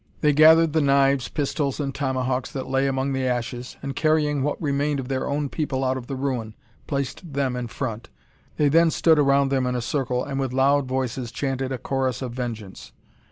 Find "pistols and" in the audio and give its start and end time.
1.27-1.93